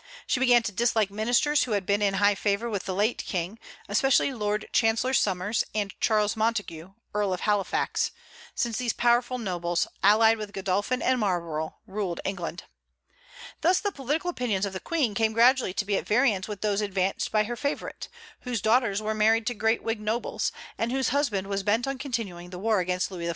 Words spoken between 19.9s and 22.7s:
nobles, and whose husband was bent on continuing the